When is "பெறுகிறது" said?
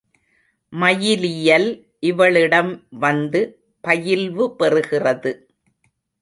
4.59-5.33